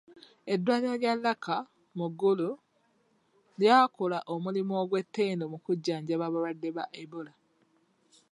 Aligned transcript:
Eddwaliro 0.53 0.95
lya 1.01 1.13
Lacor 1.23 1.63
mu 1.97 2.07
Gulu 2.19 2.49
lyakola 3.59 4.17
omulimu 4.33 4.73
ogw'ettendo 4.81 5.43
mu 5.51 5.57
kujjanjaba 5.65 6.23
abalwadde 6.27 6.69
ba 6.77 6.85
Ebola. 7.01 7.33